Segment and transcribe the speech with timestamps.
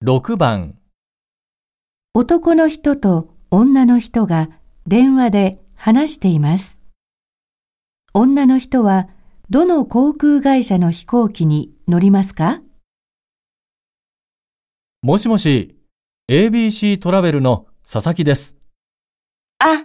[0.00, 0.78] 6番、
[2.14, 4.48] 男の人と女の人が
[4.86, 6.80] 電話で話しています。
[8.14, 9.08] 女の人は
[9.50, 12.60] どの航空会社の飛行機に乗りますか？
[15.02, 15.76] もしもし、
[16.30, 18.56] ABC トラベルの佐々木です。
[19.58, 19.82] あ、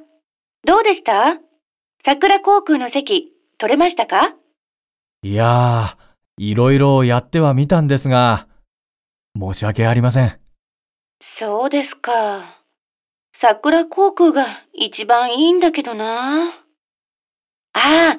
[0.64, 1.40] どうでした？
[2.06, 4.36] 桜航空の席取れましたか？
[5.24, 8.48] いやー、いろいろやってはみたんですが、
[9.40, 10.40] 申し訳ありません。
[11.22, 12.62] そうですか。
[13.36, 16.50] 桜航空が一番いいんだけどな。
[16.50, 16.54] あ
[17.74, 18.18] あ、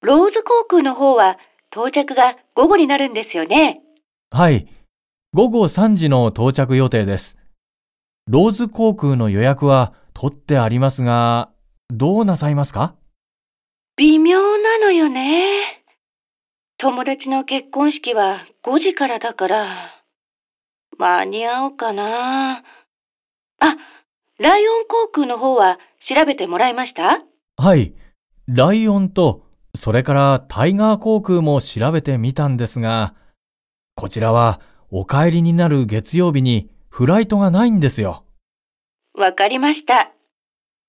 [0.00, 1.38] ローズ航空の方は
[1.70, 3.82] 到着が午後になるんですよね。
[4.30, 4.66] はい、
[5.34, 7.36] 午後3時の到着予定です。
[8.26, 11.50] ローズ航空の予約は取ってありますが、
[11.90, 12.94] どうなさいますか？
[13.96, 15.82] 微妙なのよね。
[16.78, 19.97] 友達の結婚式は5時からだから、
[20.98, 22.58] 間に合うかな。
[22.58, 22.64] あ、
[24.38, 27.22] ライオン航空の方は調べてもらいました？
[27.56, 27.94] はい、
[28.46, 33.14] ライオンと、それからタイガー航空も調べてみたんですが、
[33.94, 38.24] こちらはお帰りになる月曜日にフライトがないんですよ。
[39.14, 40.12] わかりました。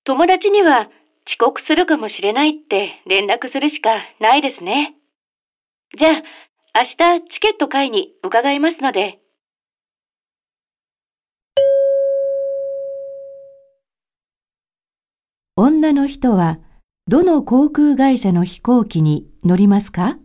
[0.03, 0.89] 友達には
[1.27, 4.95] 遅刻するかもしれないって連絡するしかないですね。
[5.97, 6.23] じゃ
[6.73, 9.19] あ、明日チケット買いに伺いますので。
[15.61, 16.57] 女の人は
[17.09, 20.17] どの航空会社の飛行機に乗りますか？